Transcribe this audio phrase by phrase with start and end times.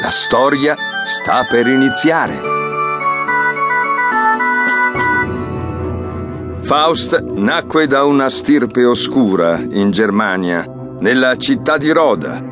[0.00, 2.40] La storia sta per iniziare.
[6.62, 10.66] Faust nacque da una stirpe oscura in Germania,
[10.98, 12.42] nella città di Roda,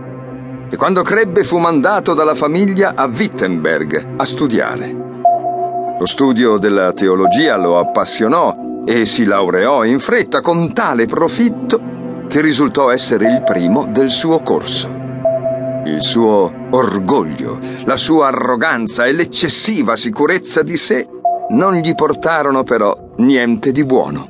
[0.71, 4.97] e quando crebbe fu mandato dalla famiglia a Wittenberg a studiare.
[5.99, 11.81] Lo studio della teologia lo appassionò e si laureò in fretta con tale profitto
[12.29, 15.02] che risultò essere il primo del suo corso.
[15.85, 21.09] Il suo orgoglio, la sua arroganza e l'eccessiva sicurezza di sé
[21.51, 24.29] non gli portarono però niente di buono.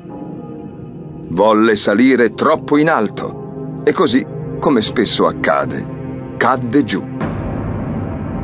[1.29, 4.25] Volle salire troppo in alto e così,
[4.59, 7.03] come spesso accade, cadde giù.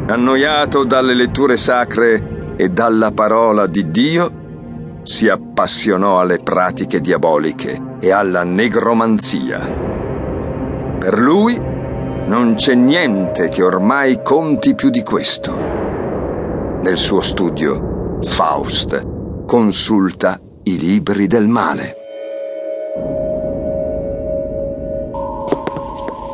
[0.08, 8.12] Annoiato dalle letture sacre e dalla parola di Dio, si appassionò alle pratiche diaboliche e
[8.12, 9.60] alla negromanzia.
[11.00, 11.69] Per lui
[12.30, 15.58] non c'è niente che ormai conti più di questo.
[16.84, 21.96] Nel suo studio, Faust consulta i libri del male.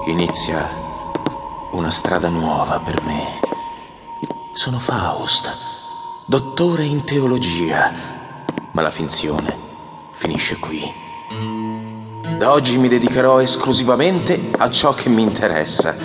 [0.07, 0.67] Inizia
[1.71, 3.39] una strada nuova per me.
[4.53, 5.49] Sono Faust,
[6.27, 7.93] dottore in teologia,
[8.73, 9.57] ma la finzione
[10.11, 11.64] finisce qui.
[12.37, 15.95] Da oggi mi dedicherò esclusivamente a ciò che mi interessa.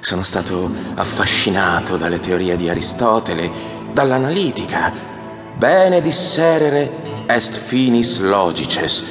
[0.00, 3.50] Sono stato affascinato dalle teorie di Aristotele,
[3.92, 4.90] dall'analitica.
[5.54, 9.04] Bene disserere est finis logices.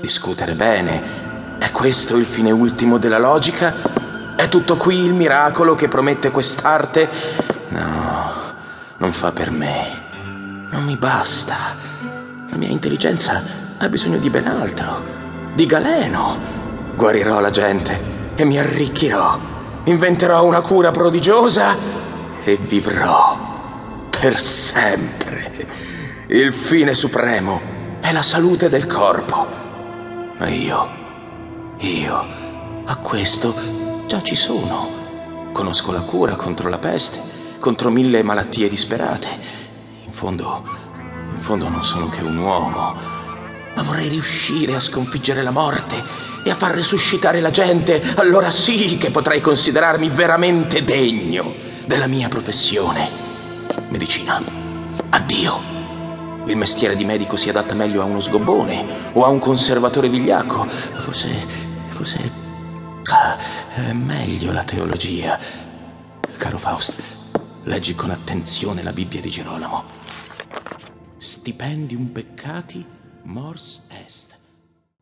[0.00, 1.58] Discutere bene.
[1.58, 4.34] È questo il fine ultimo della logica?
[4.34, 7.08] È tutto qui il miracolo che promette quest'arte?
[7.68, 8.32] No,
[8.96, 10.02] non fa per me.
[10.68, 11.56] Non mi basta.
[12.50, 13.40] La mia intelligenza
[13.78, 15.15] ha bisogno di ben altro
[15.56, 16.38] di Galeno.
[16.94, 17.98] Guarirò la gente
[18.36, 19.38] e mi arricchirò.
[19.84, 21.74] Inventerò una cura prodigiosa
[22.44, 23.38] e vivrò
[24.10, 25.66] per sempre.
[26.26, 27.58] Il fine supremo
[28.00, 29.46] è la salute del corpo.
[30.38, 30.88] Ma io,
[31.78, 32.24] io,
[32.84, 33.54] a questo
[34.06, 35.04] già ci sono.
[35.52, 37.18] Conosco la cura contro la peste,
[37.58, 39.28] contro mille malattie disperate.
[40.04, 40.62] In fondo,
[41.32, 43.15] in fondo non sono che un uomo
[43.86, 46.02] vorrei riuscire a sconfiggere la morte
[46.42, 48.02] e a far risuscitare la gente.
[48.16, 51.54] Allora sì che potrei considerarmi veramente degno
[51.86, 53.08] della mia professione.
[53.88, 54.42] Medicina.
[55.10, 55.74] Addio.
[56.46, 60.66] Il mestiere di medico si adatta meglio a uno sgobbone o a un conservatore vigliacco.
[60.66, 61.28] Forse.
[61.88, 62.44] forse.
[63.04, 63.36] Ah,
[63.74, 65.38] è meglio la teologia.
[66.36, 67.00] Caro Faust,
[67.64, 69.84] leggi con attenzione la Bibbia di Girolamo.
[71.18, 72.95] Stipendium peccati
[73.26, 74.45] mors est.